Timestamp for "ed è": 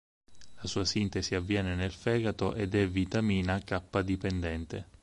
2.55-2.89